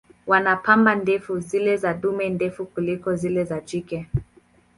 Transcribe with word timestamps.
Wana 0.27 0.55
pamba 0.55 0.95
ndefu, 0.95 1.39
zile 1.39 1.77
za 1.77 1.93
dume 1.93 2.29
ndefu 2.29 2.65
kuliko 2.65 3.15
zile 3.15 3.43
za 3.45 3.59
jike. 3.61 4.07